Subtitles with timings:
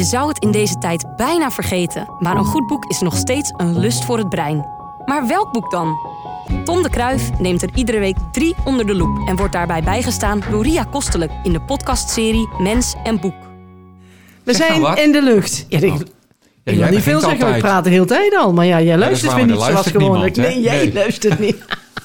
[0.00, 3.52] Je zou het in deze tijd bijna vergeten, maar een goed boek is nog steeds
[3.56, 4.66] een lust voor het brein.
[5.04, 5.96] Maar welk boek dan?
[6.64, 10.42] Tom de Kruif neemt er iedere week drie onder de loep en wordt daarbij bijgestaan
[10.50, 13.34] door Ria Kostelijk in de podcastserie Mens en Boek.
[14.42, 15.66] We zijn nou in de lucht.
[15.68, 16.02] Ja, ik, Ja, ik
[16.64, 18.52] jij wil niet veel zeggen, we praten de hele tijd al.
[18.52, 20.36] Maar ja, jij luistert weer niet zoals gewoonlijk.
[20.36, 20.92] niemand, nee, jij Nee.
[20.92, 21.56] luistert niet.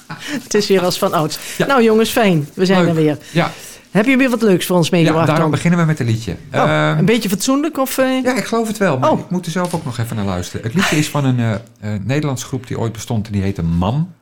[0.44, 1.38] Het is weer als van ouds.
[1.56, 1.66] Ja.
[1.66, 2.48] Nou jongens, fijn.
[2.54, 2.88] We zijn Leuk.
[2.88, 3.18] er weer.
[3.30, 3.52] Ja,
[3.90, 5.54] Heb je weer wat leuks voor ons ja meegebracht daarom dan?
[5.54, 6.32] beginnen we met een liedje.
[6.52, 7.98] Oh, Ehm, een beetje fatsoenlijk of...
[7.98, 9.18] eh, Ja, ik geloof het wel, maar Oh.
[9.18, 10.66] ik moet er zelf ook nog even naar luisteren.
[10.66, 11.54] Het liedje is van een eh
[11.94, 14.12] eh, Nederlands groep die ooit bestond en die heette MAM.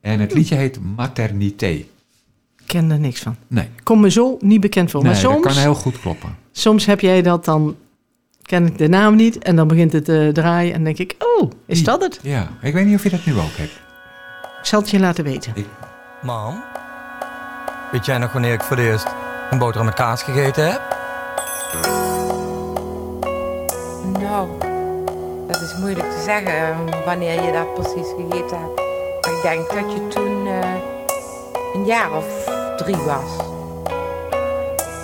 [0.00, 1.66] En het liedje heet Maternité.
[1.66, 1.86] Ik
[2.66, 3.36] ken er niks van.
[3.46, 5.02] Nee, Kom me zo niet bekend voor.
[5.02, 6.36] nee maar dat soms, kan heel goed kloppen.
[6.52, 7.76] soms heb jij dat dan...
[8.42, 11.14] Ken ik de naam niet en dan begint het te draaien en denk ik...
[11.18, 11.84] Oh, is Die.
[11.84, 12.18] dat het?
[12.22, 13.72] Ja, ik weet niet of je dat nu ook hebt.
[14.60, 15.52] Ik zal het je laten weten.
[16.22, 16.62] Mam,
[17.92, 19.06] weet jij nog wanneer ik voor het eerst
[19.50, 20.80] een boterham met kaas gegeten heb?
[24.20, 24.48] Nou,
[25.46, 28.80] dat is moeilijk te zeggen eh, wanneer je dat precies gegeten hebt.
[29.20, 30.74] Maar ik denk dat je toen eh,
[31.74, 32.26] een jaar of
[32.76, 33.36] drie was.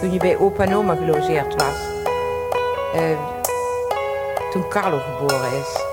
[0.01, 1.77] Toen je bij opa en oma gelogeerd was.
[2.95, 3.19] Eh,
[4.51, 5.88] toen Carlo geboren is.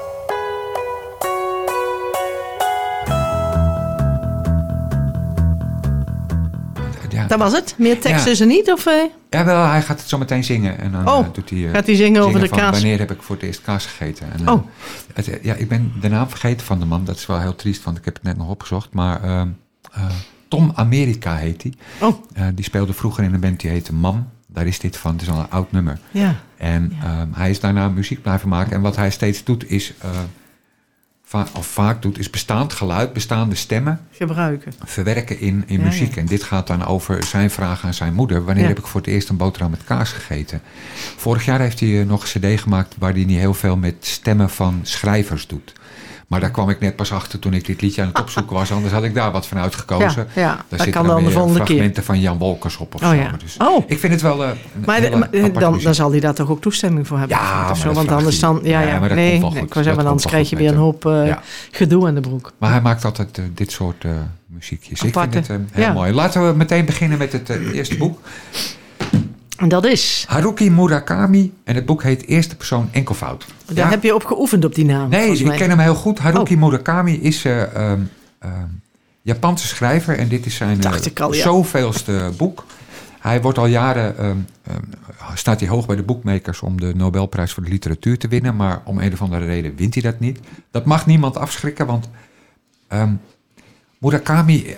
[7.30, 7.76] Ja, Dat was het?
[7.78, 8.32] Meer tekst Ja.
[8.32, 8.72] is er niet?
[8.72, 8.94] Of, eh,
[9.30, 10.78] Jawel, hij gaat het zo meteen zingen.
[10.80, 12.72] En dan Oh, eh, doet hij, eh, gaat hij zingen over de van kaas?
[12.72, 14.28] Wanneer heb ik voor het eerst kaas gegeten?
[14.34, 14.68] En, Oh.
[15.14, 17.06] het, ja, ik ben de naam vergeten van de man.
[17.06, 18.94] Dat is wel heel triest, want ik heb het net nog opgezocht.
[18.94, 19.20] Maar
[20.48, 21.74] Tom America heet hij.
[22.02, 22.16] Oh,
[22.56, 24.28] die speelde vroeger in een band die heette Mam.
[24.48, 25.12] Daar is dit van.
[25.12, 26.00] Het is al een oud nummer.
[26.12, 26.36] ja.
[26.58, 28.72] En ehm, hij is daarna muziek blijven maken.
[28.72, 29.94] En wat hij steeds doet is,
[31.26, 34.74] va- of vaak doet, is bestaand geluid, bestaande stemmen Gebruiken.
[34.84, 36.16] verwerken in, in Ja, muziek.
[36.16, 36.22] ja.
[36.22, 38.44] En dit gaat dan over zijn vraag aan zijn moeder.
[38.46, 38.70] Wanneer Ja.
[38.70, 40.62] heb ik voor het eerst een boterham met kaas gegeten?
[41.18, 42.96] Vorig jaar heeft hij eh, nog een cd gemaakt...
[43.00, 45.74] waar hij niet heel veel met stemmen van schrijvers doet.
[46.28, 48.72] Maar daar kwam ik net pas achter toen ik dit liedje aan het opzoeken was.
[48.72, 50.28] Anders had ik daar wat van uitgekozen.
[50.36, 51.32] Ja, ja, daar dat zitten kan dan keer.
[51.32, 53.16] fragmenten van Jan Wolkers op of Oh zo.
[53.16, 53.32] ja.
[53.38, 53.84] Dus Oh.
[53.88, 54.50] ik vind het wel eh,
[54.86, 57.38] Maar, de- dan, dan zal hij daar toch ook toestemming voor hebben?
[57.38, 58.60] Ja, of zo, want anders dan...
[58.64, 61.36] Ja, Ja, maar nee, nee, ik zeggen, anders krijg je weer een hoop eh,
[61.72, 62.52] gedoe aan de broek.
[62.58, 64.06] Maar hij maakt altijd eh, dit soort
[64.48, 65.04] muziekjes.
[65.04, 65.38] Aparte.
[65.38, 66.14] Ik vind het heel mooi.
[66.14, 68.20] Laten we meteen beginnen met het eerste boek.
[69.56, 70.26] En dat is...
[70.28, 71.54] Haruki Murakami.
[71.64, 73.46] En het boek heet Eerste Persoon Enkelvoud.
[73.66, 73.90] Daar Ja.
[73.90, 76.20] heb je op geoefend op die naam, Nee, ik ken hem heel goed.
[76.20, 76.60] Haruki Oh.
[76.62, 78.02] Murakami is eh, ehm,
[78.40, 78.68] ehm,
[79.22, 80.18] Japanse schrijver.
[80.18, 81.42] En dit is zijn eh, al, ja.
[81.44, 82.66] zoveelste boek.
[83.20, 84.18] Hij wordt al jaren...
[84.18, 84.82] ehm, ehm,
[85.34, 88.56] staat hij hoog bij de boekmakers om de Nobelprijs voor de literatuur te winnen.
[88.56, 90.40] Maar om een of andere reden wint hij dat niet.
[90.72, 92.10] Dat mag niemand afschrikken, want...
[92.88, 93.14] ehm,
[93.98, 94.76] Murakami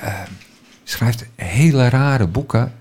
[0.84, 2.74] schrijft hele rare boeken.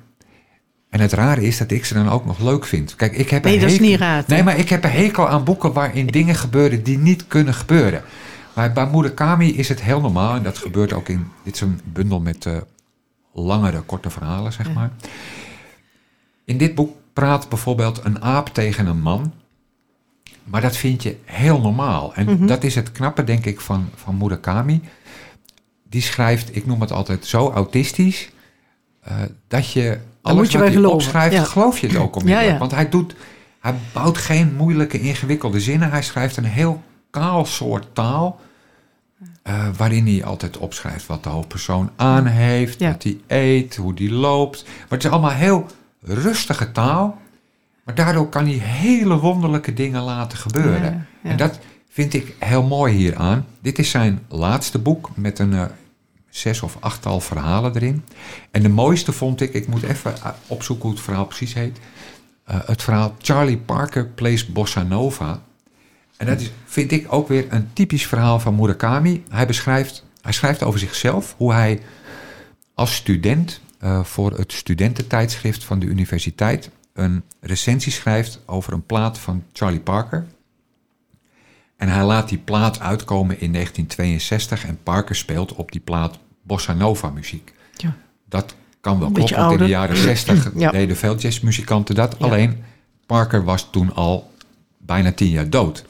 [0.91, 2.95] En het rare is dat ik ze dan ook nog leuk vind.
[2.95, 4.91] Kijk, ik heb Nee, een dat is hekel- niet raar, Nee, maar ik heb een
[4.91, 8.03] hekel aan boeken waarin dingen gebeuren die niet kunnen gebeuren.
[8.55, 10.35] Maar bij Murakami is het heel normaal.
[10.35, 11.27] En dat gebeurt ook in...
[11.45, 12.57] Dit is een bundel met eh,
[13.33, 14.91] langere, korte verhalen, zeg maar.
[16.45, 19.33] In dit boek praat bijvoorbeeld een aap tegen een man.
[20.45, 22.15] Maar dat vind je heel normaal.
[22.15, 22.47] En Mhm.
[22.47, 24.81] dat is het knappe, denk ik, van, van Murakami.
[25.89, 28.31] Die schrijft, ik noem het altijd zo autistisch...
[29.01, 29.15] eh,
[29.49, 31.45] dat je alles moet je wat hij opschrijft, ja.
[31.45, 32.53] geloof je het ook onmiddellijk.
[32.53, 32.59] Ja.
[32.59, 33.15] Want hij, doet,
[33.61, 35.91] hij bouwt geen moeilijke, ingewikkelde zinnen.
[35.91, 38.41] Hij schrijft een heel kaal soort taal...
[39.43, 44.13] eh, waarin hij altijd opschrijft wat de hoofdpersoon aan heeft, wat hij eet, hoe die
[44.13, 44.65] loopt.
[44.65, 45.67] Maar het is allemaal heel
[46.01, 47.19] rustige taal.
[47.85, 51.07] Maar daardoor kan hij hele wonderlijke dingen laten gebeuren.
[51.23, 53.47] En dat vind ik heel mooi hieraan.
[53.61, 55.65] Dit is zijn laatste boek met een eh,
[56.37, 58.05] zes of achttal verhalen erin.
[58.51, 61.79] En de mooiste vond ik, ik moet even eh, opzoeken hoe het verhaal precies heet.
[62.45, 65.43] eh, het verhaal Charlie Parker Plays Bossa Nova.
[66.17, 69.25] En dat is, vind ik ook weer een typisch verhaal van Murakami.
[69.29, 71.81] Hij beschrijft, hij schrijft over zichzelf hoe hij
[72.75, 79.19] als student eh, voor het studententijdschrift van de universiteit een recensie schrijft over een plaat
[79.19, 80.27] van Charlie Parker.
[81.77, 86.73] En hij laat die plaat uitkomen in 1962 en Parker speelt op die plaat bossa
[86.73, 87.53] nova muziek.
[87.77, 87.97] Ja.
[88.29, 90.71] Dat kan wel kloppen, want in de jaren 60 Ja.
[90.71, 92.17] deden veel jazzmuzikanten dat.
[92.19, 92.25] Ja.
[92.25, 92.65] Alleen
[93.07, 94.31] Parker was toen al
[94.79, 95.85] bijna tien jaar dood.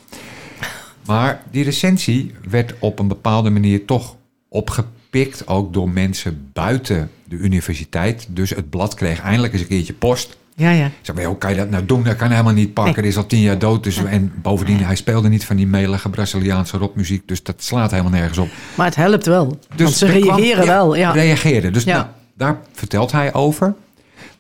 [1.07, 4.17] Maar die recensie werd op een bepaalde manier toch
[4.49, 8.27] opgepikt, ook door mensen buiten de universiteit.
[8.31, 10.37] Dus het blad kreeg eindelijk eens een keertje post.
[10.57, 10.87] Ja, ja.
[10.87, 12.03] Ik zei, hoe kan je dat nou doen?
[12.03, 12.75] Dat kan helemaal niet.
[12.75, 13.85] Parker is al tien jaar dood.
[13.85, 17.29] Dus, en bovendien, hij speelde niet van die melige Braziliaanse rockmuziek.
[17.29, 18.49] Dus dat slaat helemaal nergens op.
[18.75, 19.59] Maar het helpt wel.
[19.75, 20.95] Dus want ze er kwam- reageren wel.
[20.97, 21.11] Ja.
[21.11, 21.73] Reageren.
[21.73, 23.75] Dus nou, daar vertelt hij over.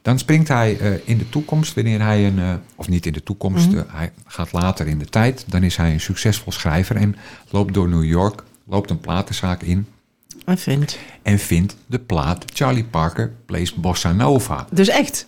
[0.02, 3.22] Dan springt hij eh, in de toekomst, wanneer hij een, eh, of niet in de
[3.22, 3.76] toekomst, Mhm.
[3.78, 5.44] eh, hij gaat later in de tijd.
[5.46, 7.16] Dan is hij een succesvol schrijver en
[7.50, 9.86] loopt door New York, loopt een platenzaak in
[10.44, 10.98] En vindt.
[11.22, 14.66] en vindt de plaat Charlie Parker Plays Bossa Nova.
[14.70, 15.26] Dus echt.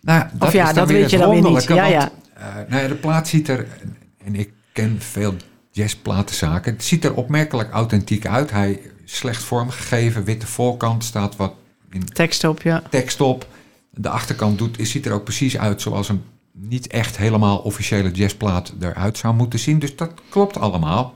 [0.00, 1.62] Nou, dat Of ja, is dan dat weer weet je dan weer niet.
[1.62, 3.66] Ja, want, eh, nou ja, de plaat ziet er,
[4.24, 5.34] en ik ken veel
[5.70, 8.50] jazzplatenzaken, het ziet er opmerkelijk authentiek uit.
[8.50, 11.52] Hij is slecht vormgegeven, witte voorkant, staat wat
[11.90, 12.82] in Tekst op, ja.
[12.90, 13.46] tekst op.
[13.90, 16.22] De achterkant doet, ziet er ook precies uit zoals een
[16.60, 19.78] niet echt helemaal officiële jazzplaat eruit zou moeten zien.
[19.78, 21.14] Dus dat klopt allemaal.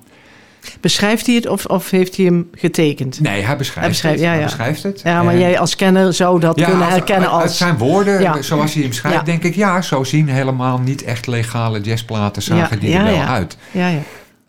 [0.81, 3.20] Beschrijft hij het of, of heeft hij hem getekend?
[3.20, 4.29] Nee, hij beschrijft, Hij beschrijft- het.
[4.29, 5.00] ja, Hij beschrijft het.
[5.05, 7.56] Ja, maar En- jij als kenner zou dat ja, kunnen herkennen uit als...
[7.56, 9.55] zijn woorden, zoals hij hem schrijft, denk ik...
[9.55, 13.26] ja, zo zien helemaal niet echt legale jazzplaten zagen die er wel ja.
[13.26, 13.56] uit.
[13.70, 13.99] Ja, ja.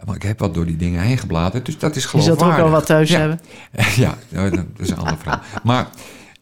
[0.05, 2.57] Maar ik heb wat door die dingen heen gebladerd, dus dat is Je zult geloofwaardig.
[2.57, 3.39] ook wel wat thuis hebben.
[3.95, 5.39] Ja, nou, dat is een ander verhaal.
[5.63, 5.87] Maar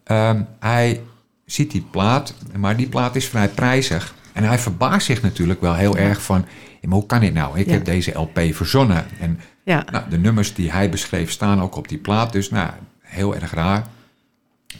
[0.04, 1.02] ehm, hij
[1.46, 4.14] ziet die plaat, maar die plaat is vrij prijzig.
[4.34, 6.46] En hij verbaast zich natuurlijk wel heel erg van...
[6.90, 7.60] maar hoe kan dit nou?
[7.60, 7.72] Ik Ja.
[7.72, 9.06] heb deze LP verzonnen.
[9.20, 9.86] En Ja.
[9.92, 12.32] nou, de nummers die hij beschreef staan ook op die plaat.
[12.34, 12.70] Dus nou,
[13.02, 13.88] heel erg raar.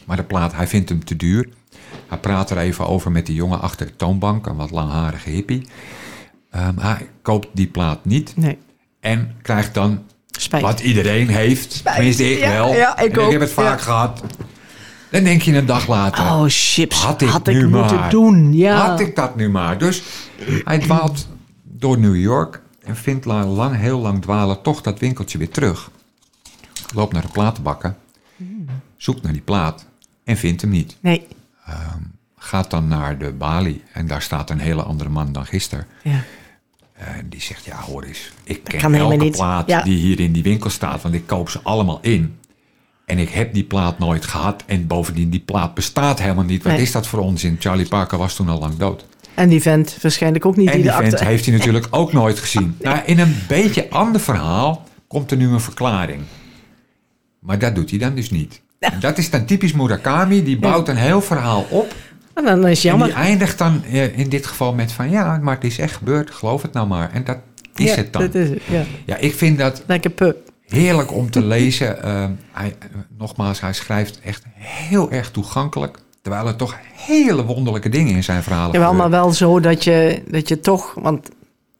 [0.04, 1.48] Maar de plaat, hij vindt hem te duur.
[2.08, 5.66] Hij praat er even over met die jongen achter de toonbank, een wat langharige hippie.
[6.50, 8.58] Ehm, hij koopt die plaat niet Nee,
[9.00, 10.62] en krijgt dan spijt.
[10.62, 11.84] wat iedereen heeft.
[11.84, 12.74] Tenminste, ik Ja, wel.
[12.74, 13.84] ja, ik En heb het vaak Ja.
[13.84, 14.22] gehad.
[15.10, 16.24] Dan denk je een dag later.
[16.24, 17.02] Oh, chips.
[17.02, 18.10] Had ik Had ik nu moeten maar.
[18.10, 18.88] doen, ja.
[18.88, 19.78] Had ik dat nu maar.
[19.78, 20.02] Dus
[20.64, 21.28] hij dwaalt
[21.82, 25.90] door New York en vindt la- lang, heel lang dwalen toch dat winkeltje weer terug.
[26.94, 27.96] Loopt naar de platenbakken,
[28.96, 29.86] zoekt naar die plaat
[30.24, 30.96] en vindt hem niet.
[31.00, 31.26] Nee,
[32.36, 35.86] Gaat dan naar de balie en daar staat een hele andere man dan gisteren.
[36.02, 36.22] ja.
[36.92, 39.82] En die zegt, ja hoor eens, ik ken kan helemaal elke plaat Ja.
[39.82, 42.38] die hier in die winkel staat, want ik koop ze allemaal in.
[43.04, 46.62] En ik heb die plaat nooit gehad en bovendien, die plaat bestaat helemaal niet.
[46.62, 46.82] Wat Nee.
[46.82, 47.56] is dat voor onzin?
[47.58, 49.04] Charlie Parker was toen al lang dood.
[49.34, 50.68] En die vent waarschijnlijk ook niet.
[50.68, 52.76] En die die vent heeft hij natuurlijk ook nooit gezien.
[52.80, 56.20] Nou, in een beetje ander verhaal komt er nu een verklaring.
[57.38, 58.60] Maar dat doet hij dan dus niet.
[58.78, 60.42] En dat is dan typisch Murakami.
[60.44, 61.94] Die bouwt een heel verhaal op.
[62.34, 63.06] En dan is En jammer.
[63.06, 65.10] die eindigt dan eh, in dit geval met van...
[65.10, 66.30] Ja, maar het is echt gebeurd.
[66.30, 67.12] Geloof het nou maar.
[67.12, 67.38] En dat
[67.74, 68.22] is ja, het dan.
[68.22, 68.84] Dat is het, ja.
[69.06, 70.52] Ja, ik vind dat Lekker pup.
[70.66, 72.02] heerlijk om te lezen.
[72.02, 72.86] Eh, hij, eh,
[73.18, 75.98] nogmaals, hij schrijft echt heel erg toegankelijk.
[76.22, 79.10] Terwijl er toch hele wonderlijke dingen in zijn verhalen Jawel, gebeuren.
[79.10, 80.94] maar wel zo dat je, dat je toch...
[80.94, 81.28] Want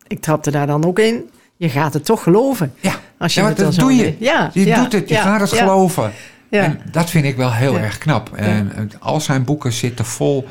[0.06, 1.30] ik trapte daar dan ook in.
[1.56, 2.74] Je gaat het toch geloven.
[2.80, 4.16] Ja, Als je ja het dat doe je.
[4.18, 6.12] Ja, je ja, doet het, je ja, gaat het geloven.
[6.48, 6.62] Ja.
[6.62, 8.30] En dat vind ik wel heel erg knap.
[8.34, 10.48] En eh, al zijn boeken zitten vol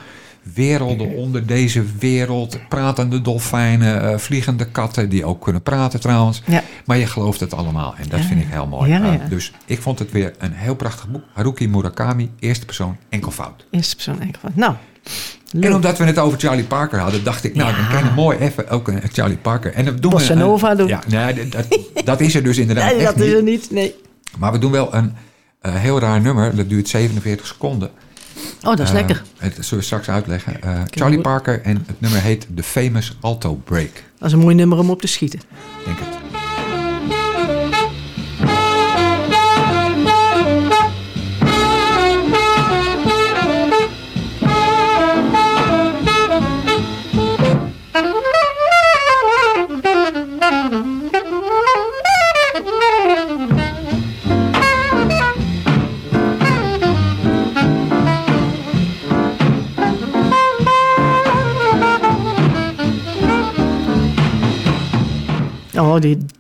[0.54, 2.58] werelden onder deze wereld.
[2.70, 6.42] Pratende dolfijnen, eh, vliegende katten, die ook kunnen praten trouwens.
[6.46, 6.64] Ja.
[6.86, 8.92] Maar je gelooft het allemaal en dat Ja, vind ik heel mooi.
[8.92, 9.26] ja, ja.
[9.30, 11.24] dus ik vond het weer een heel prachtig boek.
[11.34, 13.66] Haruki Murakami, eerste persoon, enkelvoud.
[13.72, 14.52] Eerste persoon enkel van.
[14.56, 14.74] Nou,
[15.62, 17.76] En omdat we het over Charlie Parker hadden, dacht ik, nou, Ja.
[17.78, 19.74] dan kan je mooi even ook een Charlie Parker.
[19.74, 20.88] En dan doen Bossa we een- Nova doen.
[20.88, 21.66] Ja, nee, dat,
[22.06, 23.72] dat is er dus inderdaad Nee, echt dat is er niet.
[23.72, 23.96] Nee.
[24.38, 25.14] Maar we doen wel een
[25.62, 26.56] eh, heel raar nummer.
[26.56, 27.90] Dat duurt 47 seconden.
[28.64, 29.22] Oh, dat is Eh, lekker.
[29.38, 30.62] Het zullen we straks uitleggen.
[30.62, 31.22] Eh, Charlie.
[31.22, 34.04] Parker en het nummer heet The Famous Alto Break.
[34.18, 35.40] Dat is een mooi nummer om op te schieten.
[35.86, 36.31] Denk het.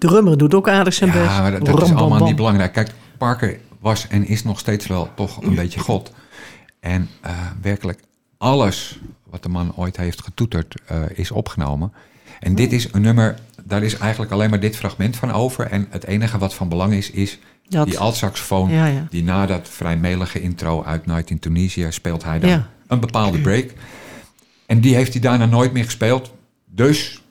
[0.08, 1.24] Drummer doet ook aardig zijn best.
[1.26, 2.74] Ja, maar dat, dat is allemaal niet belangrijk.
[2.74, 6.12] Kijk, Parker was en is nog steeds wel toch een beetje God.
[6.80, 7.32] En eh,
[7.62, 8.00] werkelijk
[8.38, 11.94] alles wat de man ooit heeft getoeterd eh, is opgenomen.
[12.40, 15.66] En dit is een nummer, daar is eigenlijk alleen maar dit fragment van over.
[15.68, 17.40] En het enige wat van belang is, is
[17.70, 17.88] Dat.
[17.88, 18.70] die altsaxofoon.
[18.72, 19.08] Ja, ja.
[19.10, 22.70] Die na dat vrij melige intro uit Night in Tunisia speelt hij dan Ja.
[22.88, 23.66] een bepaalde break.
[24.66, 26.32] En die heeft hij daarna nooit meer gespeeld.
[26.66, 27.22] Dus,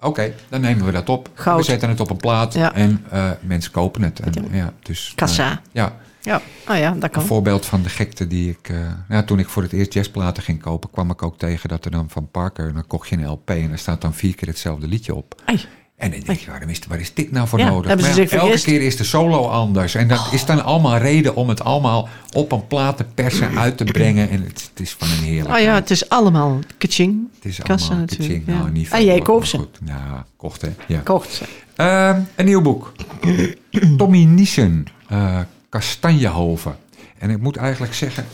[0.00, 1.28] oké, dan nemen we dat op.
[1.34, 1.58] Goud.
[1.58, 2.74] We zetten het op een plaat Ja.
[2.74, 4.20] en eh, mensen kopen het.
[4.20, 5.50] En, ja, dus, Kassa.
[5.50, 7.22] eh, ja, Ja, oh ja, dat een kan.
[7.22, 8.68] voorbeeld van de gekte die ik...
[8.68, 8.76] eh,
[9.08, 10.90] ja, toen ik voor het eerst jazzplaten ging kopen...
[10.90, 12.72] kwam ik ook tegen dat er dan van Parker...
[12.74, 15.42] dan kocht je een LP en daar staat dan vier keer hetzelfde liedje op.
[15.44, 15.64] Ai.
[15.96, 18.00] En dan denk je, waarom is, waar is dit nou voor Ja, nodig?
[18.00, 19.94] Maar ja, elke keer is de solo anders.
[19.94, 23.76] En dat is dan allemaal reden om het allemaal op een plaat te persen, uit
[23.76, 24.30] te brengen.
[24.30, 25.54] En het, het is van een heerlijk.
[25.54, 27.28] Oh ja, het is allemaal kaching.
[27.34, 28.46] het is kassa allemaal kaching.
[28.46, 28.70] Nou, ja.
[28.70, 29.56] niet En jij veel, koopt ze?
[29.56, 29.78] goed.
[29.80, 30.68] Nou, kocht hè.
[30.86, 31.00] Ja.
[31.00, 31.44] Kocht ze.
[31.76, 32.92] Ehm, een nieuw boek.
[33.98, 36.76] Tommy Niesen, eh Kastanjehoven.
[37.18, 38.26] En ik moet eigenlijk zeggen,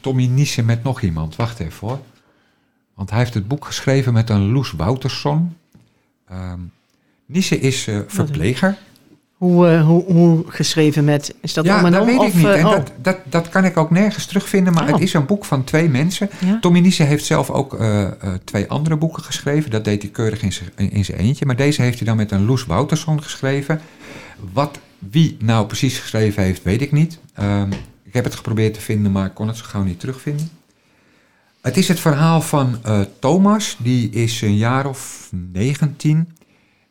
[0.00, 1.36] Tommy Niesen met nog iemand.
[1.36, 2.00] Wacht even hoor.
[2.94, 5.56] Want hij heeft het boek geschreven met een Loes Woutersson.
[6.28, 6.60] Ehm
[7.26, 8.76] Niesen is eh, verpleger.
[9.36, 11.34] Hoe, eh, hoe, hoe geschreven met...
[11.40, 12.06] Is dat ja, om en dat om?
[12.06, 12.44] weet of, ik niet.
[12.44, 14.72] eh, En oh, dat, dat, dat kan ik ook nergens terugvinden.
[14.72, 14.92] Maar Oh.
[14.92, 16.30] het is een boek van twee mensen.
[16.44, 16.58] ja?
[16.60, 17.78] Tommy Niesen heeft zelf ook
[18.44, 19.70] twee andere boeken geschreven.
[19.70, 21.46] Dat deed hij keurig in zijn- in zijn eentje.
[21.46, 23.80] Maar deze heeft hij dan met een Loes Woutersson geschreven.
[24.52, 27.18] Wat wie nou precies geschreven heeft, weet ik niet.
[27.34, 30.50] Ehm, ik heb het geprobeerd te vinden, maar ik kon het zo gauw niet terugvinden.
[31.66, 33.76] Het is het verhaal van eh, Thomas.
[33.78, 36.36] Die is een jaar of 19.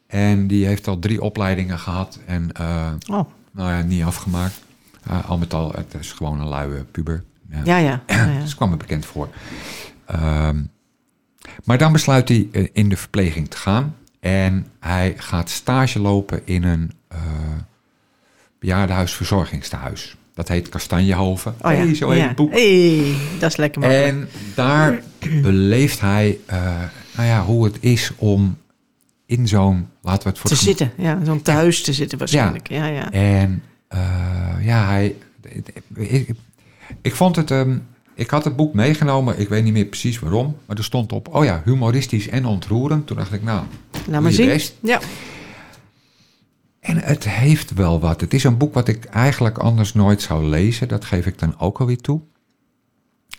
[0.08, 2.20] En die heeft al drie opleidingen gehad.
[2.26, 4.64] En eh, Oh, nou ja, niet afgemaakt.
[5.04, 7.24] Eh, al met al, het is gewoon een luie puber.
[7.50, 7.62] Ja.
[7.64, 8.04] ja, ja.
[8.40, 9.30] Dat kwam me bekend voor.
[10.06, 10.64] Ehm,
[11.64, 13.96] maar dan besluit hij in de verpleging te gaan.
[14.20, 17.20] En hij gaat stage lopen in een eh
[18.60, 20.18] bejaardenhuisverzorgingstehuis.
[20.36, 21.56] Dat heet Kastanjehoven.
[21.62, 21.78] Oh ja.
[21.78, 22.28] Hey, zo heet ja.
[22.28, 22.52] het boek.
[22.52, 24.08] Hey, dat is lekker makkelijk.
[24.08, 25.02] En daar
[25.42, 26.58] beleeft hij eh,
[27.16, 28.58] nou ja, hoe het is om
[29.26, 31.20] in zo'n, laten we het voor te zitten, ja.
[31.24, 32.70] Zo'n thuis te zitten waarschijnlijk.
[32.70, 33.12] Ja, ja.
[33.12, 34.00] En eh,
[34.62, 35.16] ja, hij.
[35.96, 36.30] Ik,
[37.02, 37.52] ik vond het.
[37.52, 37.78] ehm,
[38.16, 40.58] ik had het boek meegenomen, ik weet niet meer precies waarom.
[40.66, 43.08] Maar er stond op, oh ja, humoristisch en ontroerend.
[43.08, 43.64] Toen dacht ik, nou,
[44.08, 44.48] Laat maar zien.
[44.48, 44.76] best.
[44.82, 45.00] Ja.
[46.86, 48.22] En het heeft wel wat.
[48.22, 50.88] Het is een boek wat ik eigenlijk anders nooit zou lezen.
[50.88, 52.22] Dat geef ik dan ook alweer toe.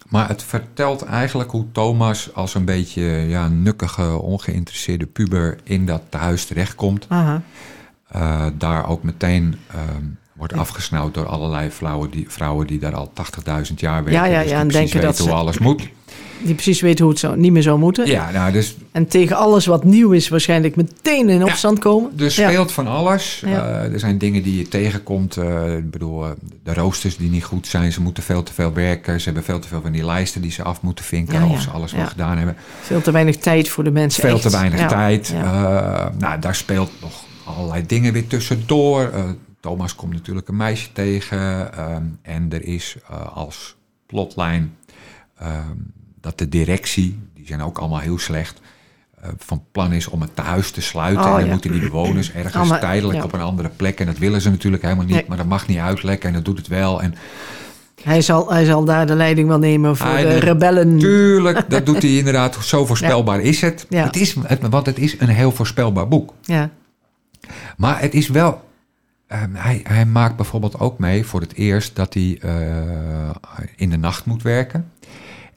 [0.09, 6.03] Maar het vertelt eigenlijk hoe Thomas als een beetje ja, nukkige, ongeïnteresseerde puber in dat
[6.09, 7.07] tehuis terechtkomt.
[8.09, 13.13] Eh, daar ook meteen ehm, wordt afgesnauwd door allerlei vrouwen die, vrouwen die daar al
[13.69, 14.13] 80.000 jaar werken.
[14.23, 15.89] Ja, ja, dus ja, en precies denken dat weten hoe ze- alles moet.
[16.43, 18.07] Die precies weten hoe het niet meer zou moeten.
[18.07, 22.13] Ja, nou, dus En tegen alles wat nieuw is waarschijnlijk meteen in opstand komen.
[22.17, 22.31] er Ja.
[22.31, 23.43] speelt van alles.
[23.47, 23.69] Ja.
[23.83, 25.37] Eh, er zijn dingen die je tegenkomt.
[25.37, 26.31] eh, ik bedoel, eh,
[26.63, 27.93] de roosters die niet goed zijn.
[27.93, 29.19] Ze moeten veel te veel werken.
[29.19, 31.43] Ze hebben veel te veel van die lijsten die ze af moeten vinken.
[31.43, 32.05] Of ze alles Ja.
[32.07, 32.57] gedaan hebben.
[32.81, 34.23] Veel te weinig tijd voor de mensen.
[34.23, 34.43] Veel echt.
[34.43, 35.35] te weinig tijd.
[36.19, 39.11] Nou, daar speelt nog allerlei dingen weer tussendoor.
[39.61, 41.73] Thomas komt natuurlijk een meisje tegen.
[41.77, 42.97] ehm, en er is
[43.35, 43.77] als
[44.07, 44.77] plotlijn
[45.39, 45.61] ehm,
[46.27, 48.61] dat de directie, die zijn ook allemaal heel slecht,
[49.21, 51.23] eh, van plan is om het thuis te sluiten.
[51.25, 51.51] Oh, en dan ja.
[51.53, 53.25] moeten die bewoners ergens Allemaal- tijdelijk ja.
[53.25, 54.01] op een andere plek.
[54.01, 55.15] En dat willen ze natuurlijk helemaal niet.
[55.15, 55.25] Nee.
[55.29, 57.03] Maar dat mag niet uitlekken en dat doet het wel.
[57.03, 57.15] En
[58.03, 60.99] Hij, zal, hij zal daar de leiding wel nemen voor Hij de rebellen.
[60.99, 62.57] tuurlijk, dat doet hij inderdaad.
[62.65, 63.87] Zo voorspelbaar is het.
[63.89, 64.05] Ja.
[64.05, 64.69] het, is het.
[64.69, 66.33] Want het is een heel voorspelbaar boek.
[66.43, 66.71] Ja.
[67.77, 68.65] Maar het is wel.
[69.27, 73.31] ehm, hij, hij maakt bijvoorbeeld ook mee voor het eerst dat hij eh,
[73.77, 74.91] in de nacht moet werken.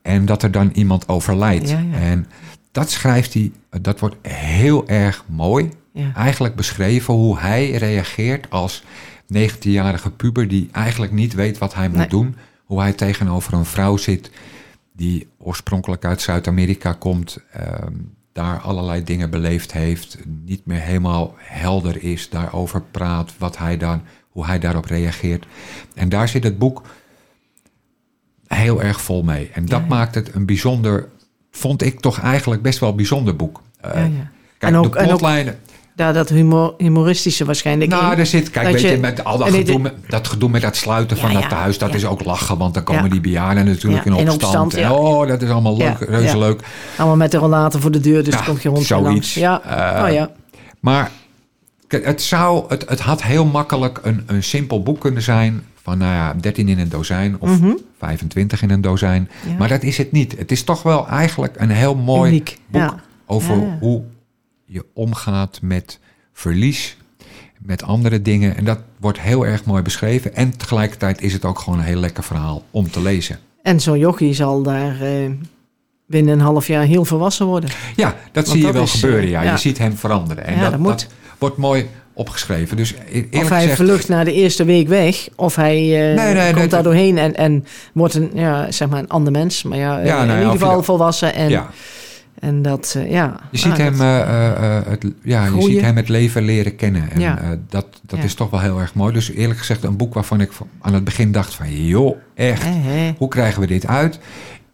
[0.09, 1.69] En dat er dan iemand overlijdt.
[1.69, 1.97] Ja, ja.
[1.97, 2.27] En
[2.71, 3.51] dat schrijft hij,
[3.81, 5.69] dat wordt heel erg mooi.
[5.93, 6.11] Ja.
[6.15, 8.83] Eigenlijk beschreven hoe hij reageert als
[9.33, 12.07] 19-jarige puber die eigenlijk niet weet wat hij moet Nee.
[12.07, 12.35] doen.
[12.65, 14.31] Hoe hij tegenover een vrouw zit
[14.93, 17.93] die oorspronkelijk uit Zuid-Amerika komt, ehm,
[18.33, 24.01] daar allerlei dingen beleefd heeft, niet meer helemaal helder is, daarover praat, wat hij dan,
[24.29, 25.45] hoe hij daarop reageert.
[25.95, 26.81] En daar zit het boek
[28.57, 29.49] heel erg vol mee.
[29.53, 29.95] En dat Ja, ja.
[29.95, 31.07] maakt het een bijzonder,
[31.51, 33.61] vond ik toch eigenlijk best wel een bijzonder boek.
[33.81, 34.07] Eh, Ja, ja.
[34.57, 35.57] Kijk, En ook- de plotlijnen.
[35.95, 39.37] Daar dat humor, humoristische waarschijnlijk Nou, daar zit, kijk, Dat weet je, je- met al
[39.37, 41.95] dat gedoe, met, dat gedoe met dat sluiten Ja, van ja, dat thuis, dat ja.
[41.95, 43.09] is ook lachen, want dan komen Ja.
[43.09, 44.73] die bejaarden natuurlijk Ja, in in opstand.
[44.73, 44.93] En, ja.
[44.93, 46.37] oh, dat is allemaal leuk, Ja, reuze ja.
[46.37, 46.61] leuk.
[46.97, 49.07] Allemaal met de rollator voor de deur, dus Ja, komt je rond zoiets.
[49.09, 49.33] langs.
[49.33, 49.61] Ja,
[49.97, 50.29] Eh, oh ja.
[50.79, 51.11] Maar
[51.87, 56.13] het, zou, het, het had heel makkelijk een, een simpel boek kunnen zijn van nou
[56.13, 57.71] ja, 13 in een dozijn of Mhm.
[57.97, 59.29] 25 in een dozijn.
[59.47, 59.53] Ja.
[59.57, 60.37] Maar dat is het niet.
[60.37, 62.57] Het is toch wel eigenlijk een heel mooi Uniek.
[62.67, 62.95] boek Ja.
[63.25, 64.03] over Ja, hoe
[64.65, 65.99] je omgaat met
[66.33, 66.97] verlies,
[67.59, 68.57] met andere dingen.
[68.57, 70.35] En dat wordt heel erg mooi beschreven.
[70.35, 73.39] En tegelijkertijd is het ook gewoon een heel lekker verhaal om te lezen.
[73.63, 75.29] En zo'n jochie zal daar eh,
[76.07, 77.69] binnen een half jaar heel volwassen worden.
[77.95, 79.23] Ja, dat zie je wel is, gebeuren.
[79.23, 79.41] eh, Ja.
[79.41, 79.51] ja.
[79.51, 80.45] Je ziet hem veranderen.
[80.45, 81.07] En Ja, dat, dat moet.
[81.37, 81.87] wordt mooi
[82.19, 82.77] opgeschreven.
[82.77, 86.33] Dus e- of hij gezegd, vlucht na de eerste week weg, of hij eh, Nee,
[86.33, 89.63] nee, komt nee, daar doorheen en, en wordt een, ja, zeg maar een ander mens.
[89.63, 91.33] Maar ja, eh, Ja, nou ja, in ieder geval volwassen.
[91.33, 91.69] En, ja,
[92.39, 93.39] en dat, eh, ja.
[93.51, 96.75] je ziet, ah, hem, eh, eh, eh, het, ja, je ziet hem het leven leren
[96.75, 97.11] kennen.
[97.11, 97.39] En Ja.
[97.41, 98.25] eh, dat, dat Ja.
[98.25, 99.13] is toch wel heel erg mooi.
[99.13, 101.85] Dus eerlijk gezegd een boek waarvan ik aan het begin dacht van...
[101.85, 102.63] joh, echt,
[103.17, 104.19] hoe krijgen we dit uit?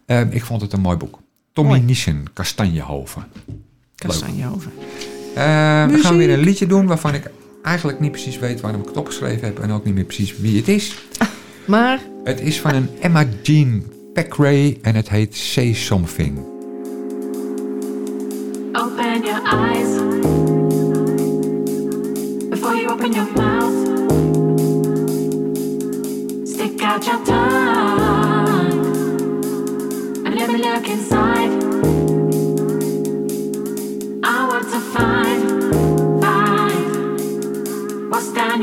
[0.06, 1.18] Eh, ik vond het een mooi boek.
[1.52, 1.82] Tommy Mooi.
[1.82, 3.24] Niesen, Kastanjehoven.
[3.94, 4.72] Kastanjehoven.
[5.34, 5.42] Eh,
[5.86, 7.30] we gaan weer een liedje doen waarvan ik
[7.66, 9.58] eigenlijk niet precies weet waarom ik het opgeschreven heb...
[9.58, 10.96] en ook niet meer precies wie het is.
[11.64, 16.38] Maar Het is van een Emma Jean Pacray en het heet Say Something.
[18.72, 19.94] Open your eyes
[22.48, 23.86] before you open your mouth.
[26.48, 27.76] Stick out your tongue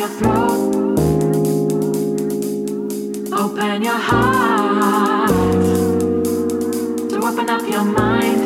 [0.04, 0.76] your throat.
[3.40, 5.30] Open your heart
[7.10, 8.42] to open up your mind.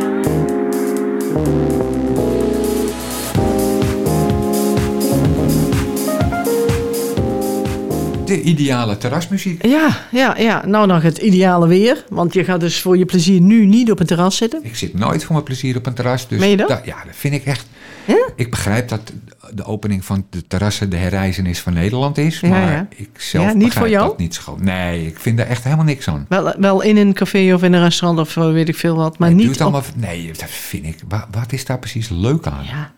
[8.26, 9.66] De ideale terrasmuziek.
[9.66, 10.66] Ja, ja, ja.
[10.66, 12.04] Nou nog het ideale weer.
[12.10, 14.60] Want je gaat dus voor je plezier nu niet op een terras zitten.
[14.64, 16.28] Ik zit nooit voor mijn plezier op een terras.
[16.28, 16.68] Dus Meen je dat?
[16.68, 17.66] da- ja, dat vind ik echt.
[18.36, 19.12] Ik begrijp dat
[19.54, 22.40] de opening van de terrassen de herreizenis van Nederland is.
[22.40, 22.88] Ja, maar ja.
[22.96, 24.08] ik zelf Ja, niet begrijp voor jou?
[24.08, 24.64] dat niet schoon.
[24.64, 26.26] Nee, ik vind er echt helemaal niks aan.
[26.30, 29.18] Wel, wel in een café of in een restaurant of weet ik veel wat.
[29.18, 29.62] Maar niet op...
[29.62, 31.00] allemaal, Nee, dat vind ik.
[31.08, 32.64] Wa- Wat is daar precies leuk aan?
[32.66, 32.92] Ja.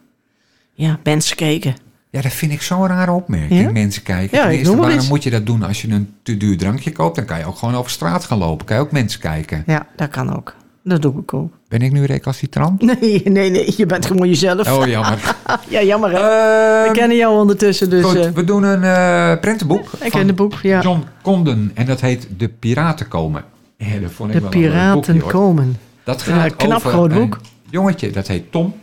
[0.74, 1.76] ja, mensen kijken.
[2.12, 3.62] Ja, dat vind ik zo'n rare opmerking.
[3.62, 3.72] Ja?
[3.72, 4.38] Mensen kijken.
[4.38, 5.08] Ja, eerste, waarom iets.
[5.10, 7.16] moet je dat doen als je een te duur drankje koopt?
[7.16, 8.66] Dan kan je ook gewoon over straat gaan lopen.
[8.66, 9.64] Kan je ook mensen kijken.
[9.68, 10.56] Ja, dat kan ook.
[10.84, 11.54] Dat doe ik ook.
[11.68, 12.82] Ben ik nu recalcitrant?
[13.02, 13.74] Nee, nee, nee.
[13.78, 14.72] Je bent gewoon jezelf.
[14.72, 15.36] Oh, jammer.
[15.70, 16.18] Ja, jammer hè.
[16.18, 18.04] Ehm, We kennen jou ondertussen, dus...
[18.06, 19.82] Goed, eh, we doen een eh prentenboek.
[19.92, 20.82] ik van ken het boek, ja.
[20.82, 21.72] John Condon.
[21.74, 23.44] En dat heet De Piraten komen.
[23.78, 25.78] Ja, dat vond ik de wel een piraten boekje, komen.
[26.04, 27.40] Dat gaat knap over groot een boek.
[27.70, 28.12] jongetje.
[28.12, 28.66] Dat heet Tom.
[28.66, 28.74] Het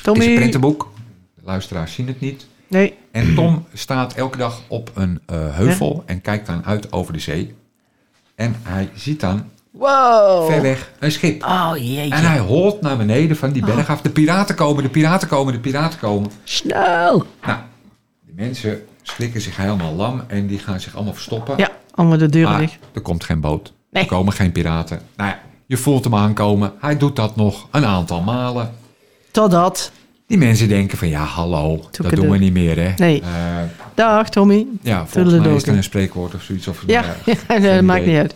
[0.00, 0.34] is een Tommy.
[0.34, 0.90] prentenboek.
[1.34, 2.46] De luisteraars zien het niet.
[2.68, 2.94] Nee.
[3.10, 7.18] En Tom staat elke dag op een eh, heuvel en kijkt dan uit over de
[7.18, 7.54] zee.
[8.34, 10.50] En hij ziet dan Wow.
[10.50, 11.44] ver weg een schip.
[11.44, 12.14] Oh jeetje.
[12.14, 14.00] En hij holt naar beneden van die berg af.
[14.00, 16.30] De piraten komen, de piraten komen, de piraten komen.
[16.44, 17.24] Snel.
[17.46, 17.58] Nou,
[18.26, 21.54] de mensen schrikken zich helemaal lam en die gaan zich allemaal verstoppen.
[21.56, 22.78] Ja, allemaal de deuren maar dicht.
[22.94, 23.72] er komt geen boot.
[23.90, 24.02] Nee.
[24.02, 25.00] Er komen geen piraten.
[25.16, 26.72] Nou ja, je voelt hem aankomen.
[26.80, 28.74] Hij doet dat nog een aantal malen.
[29.30, 29.90] Totdat.
[30.26, 32.92] Die mensen denken van ja, hallo, dat doen we niet meer hè.
[32.96, 33.20] Nee.
[33.20, 33.26] Eh,
[33.94, 34.66] Dag Tommy.
[34.82, 36.68] ja, volgens mij is er een spreekwoord of zoiets.
[36.68, 38.34] Of, Ja, eh, ja dat maakt niet uit.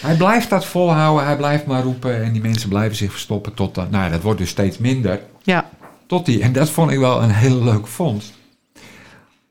[0.00, 3.74] Hij blijft dat volhouden, hij blijft maar roepen en die mensen blijven zich verstoppen tot
[3.74, 3.90] dat.
[3.90, 5.20] Nou, ja, dat wordt dus steeds minder.
[5.42, 5.70] Ja.
[6.06, 8.32] Tot die, en dat vond ik wel een hele leuke vondst.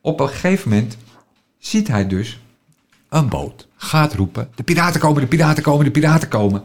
[0.01, 0.97] Op een gegeven moment
[1.59, 2.39] ziet hij dus
[3.09, 3.67] een boot.
[3.75, 6.63] Gaat roepen: de piraten komen, de piraten komen, de piraten komen.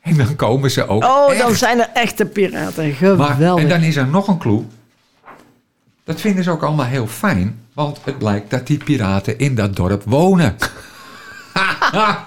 [0.00, 1.04] En dan komen ze ook.
[1.04, 1.40] Oh, echt.
[1.40, 3.16] dan zijn er echte piraten.
[3.16, 3.62] Maar, Geweldig.
[3.62, 4.64] en dan is er nog een clue.
[6.04, 7.60] Dat vinden ze ook allemaal heel fijn.
[7.72, 10.56] Want het blijkt dat die piraten in dat dorp wonen.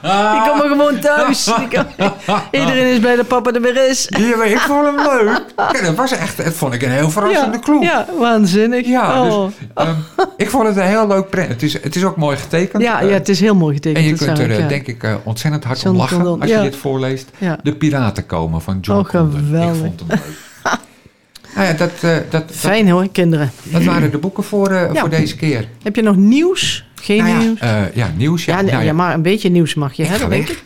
[0.02, 1.44] Die komen gewoon thuis.
[1.60, 2.14] Die komen-
[2.52, 4.06] Iedereen is blij dat papa er weer is.
[4.10, 5.42] Ja, ik vond hem leuk.
[5.58, 7.82] Ja, dat was echt, dat vond ik een heel verrassende clue.
[7.82, 8.86] ja, waanzinnig.
[8.88, 9.46] Ja, oh.
[9.46, 9.96] dus ehm,
[10.38, 11.50] ik vond het een heel leuk print.
[11.50, 12.84] Het is, het is ook mooi getekend.
[12.84, 14.04] ja, ja, het is heel mooi getekend.
[14.04, 16.42] en je kunt er, ik, eh, denk ik, eh, ontzettend hard John om lachen Condon,
[16.42, 17.30] als je dit voorleest.
[17.64, 19.40] De Piraten komen van John Oh, geweldig.
[19.40, 20.20] Ik vond hem leuk.
[21.56, 23.52] nou ja, dat, eh, dat, dat, Fijn hoor, kinderen.
[23.64, 24.94] dat waren de boeken voor, Ja.
[24.94, 25.68] voor deze keer.
[25.84, 26.87] Heb je nog nieuws?
[27.08, 27.60] Geen Nou ja, nieuws?
[27.60, 28.46] eh, ja, nieuws.
[28.46, 28.90] Ja, Ja, nee, nou ja.
[28.90, 30.64] ja, maar een beetje nieuws mag je Ik hebben, denk ik.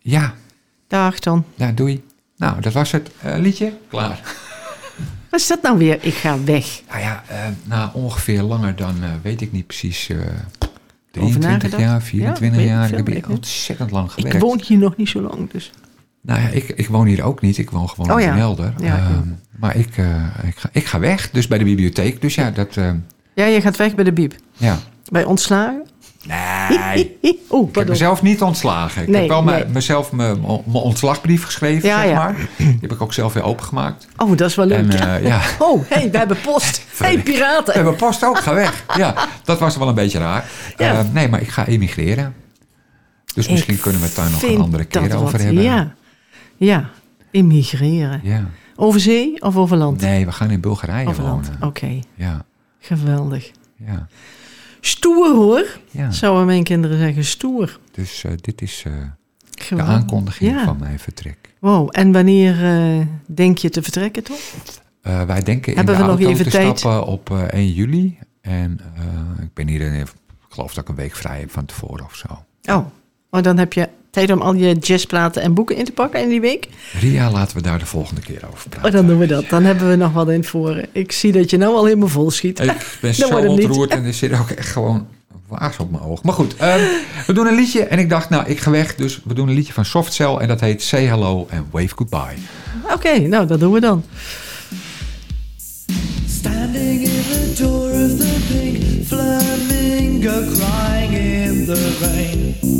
[0.00, 0.34] Ja,
[0.88, 1.44] Dag dan.
[1.54, 2.04] ja, doei.
[2.36, 3.72] Nou, dat was het eh, liedje.
[3.88, 4.20] Klaar.
[5.30, 5.98] Wat is dat nou weer?
[6.00, 6.80] Ik ga weg.
[6.88, 10.16] Nou ja, eh, na ongeveer langer dan, weet ik niet precies, eh
[11.10, 11.82] 23 nagedacht?
[11.82, 12.84] jaar, 24 Ja, weet jaar.
[12.84, 13.28] ik Ik heb hier ik.
[13.28, 14.40] ontzettend lang Ik gewerkt.
[14.40, 15.70] woon hier nog niet zo lang, dus.
[16.22, 17.58] Nou ja, ik, ik woon hier ook niet.
[17.58, 18.28] Ik woon gewoon Oh in.
[18.28, 18.74] Helder.
[18.82, 19.18] Ehm,
[19.58, 19.86] maar ik,
[20.46, 22.20] ik, ga, ik ga weg, dus bij de bibliotheek.
[22.20, 22.74] Dus ja, dat...
[23.34, 24.34] Ja, je gaat weg bij de biep.
[24.56, 24.78] ja.
[25.10, 25.82] Bij ontslagen?
[26.26, 27.18] Nee,
[27.50, 29.02] Oeh, ik heb mezelf niet ontslagen.
[29.02, 29.64] Ik Nee, heb wel nee.
[29.64, 32.14] mezelf mijn mijn ontslagbrief geschreven, Ja, zeg ja.
[32.16, 32.48] maar.
[32.56, 34.06] Die heb ik ook zelf weer opengemaakt.
[34.16, 34.78] Oh, dat is wel leuk.
[34.78, 36.84] En eh, ja, Oh, hé, hey, we hebben post.
[36.98, 37.74] Hé, hey, we piraten.
[37.74, 38.84] hebben post ook, ga weg.
[38.96, 40.44] Ja, dat was wel een beetje raar.
[40.76, 40.92] Ja.
[40.98, 42.34] Eh, nee, maar ik ga emigreren.
[43.34, 45.40] Dus misschien kunnen we het daar nog een andere keer over wat.
[45.42, 45.62] hebben.
[45.62, 45.94] Ja.
[46.56, 46.90] Ja,
[47.30, 48.20] immigreren.
[48.22, 48.44] Ja.
[48.76, 50.00] Over zee of over land?
[50.00, 51.46] Nee, we gaan in Bulgarije over land.
[51.46, 51.62] wonen.
[51.62, 52.44] Oké, Ja,
[52.80, 53.50] geweldig.
[53.76, 54.06] ja,
[54.80, 56.10] Stoer hoor, ja.
[56.10, 57.24] zouden mijn kinderen zeggen.
[57.24, 57.78] Stoer.
[57.92, 58.92] Dus eh, dit is eh,
[59.76, 60.64] de aankondiging Ja.
[60.64, 61.54] van mijn vertrek.
[61.58, 64.38] Wow, en wanneer eh, denk je te vertrekken toch?
[65.02, 66.78] Wij denken Hebben in we de nog even te tijd?
[66.78, 68.18] stappen op eh, 1 juli.
[68.40, 68.80] En
[69.40, 70.06] ik ben hier, ik
[70.48, 72.26] geloof dat ik een week vrij heb van tevoren of zo.
[72.74, 72.86] Oh,
[73.30, 76.28] oh dan heb je tijd om al je jazzplaten en boeken in te pakken in
[76.28, 76.68] die week.
[77.00, 78.88] Ria, laten we daar de volgende keer over praten.
[78.88, 79.48] Oh, dan doen we dat.
[79.48, 80.86] Dan hebben we nog wat in het voren.
[80.92, 82.60] Ik zie dat je nou al helemaal vol schiet.
[82.60, 85.06] Ik ben zo ontroerd en er zit ook echt gewoon
[85.50, 86.22] waas op mijn oog.
[86.22, 86.80] Maar goed, ehm,
[87.26, 88.94] we doen een liedje en ik dacht, nou, ik ga weg.
[88.94, 92.36] Dus we doen een liedje van Softcell en dat heet Say Hello and Wave Goodbye.
[92.92, 94.04] Oké, nou dat doen we dan.
[96.28, 102.79] Standing in the door of the pink flamingo, crying in the rain.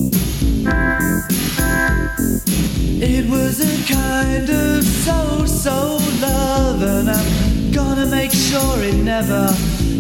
[3.03, 9.47] It was a kind of so so love, and I'm gonna make sure it never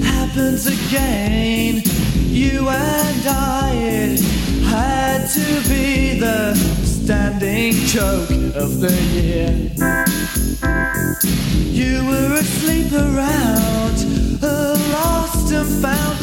[0.05, 1.83] happens again.
[2.29, 4.21] You and I, it
[4.65, 9.57] had to be the standing joke of the year.
[11.57, 13.97] You were asleep around,
[14.43, 16.21] uh, lost and found,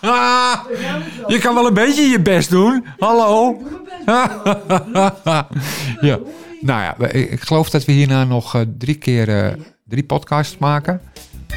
[1.32, 2.84] je kan wel een beetje je best doen.
[2.98, 3.62] Hallo.
[6.00, 6.18] ja.
[6.60, 9.52] Nou ja, ik geloof dat we hierna nog eh, drie keer eh,
[9.84, 11.00] drie podcasts maken.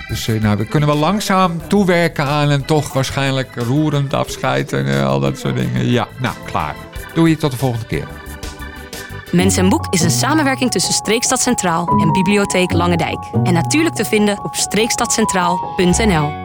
[0.07, 5.05] Dus eh, nou, we kunnen wel langzaam toewerken aan een toch waarschijnlijk roerend afscheid en
[5.05, 5.89] al dat soort dingen.
[5.89, 6.75] Ja, nou, klaar.
[7.13, 8.07] Doe je tot de volgende keer.
[9.31, 13.19] Mens en Boek is een samenwerking tussen Streekstad Centraal en Bibliotheek Langendijk.
[13.43, 16.44] En natuurlijk te vinden op streekstadcentraal.nl.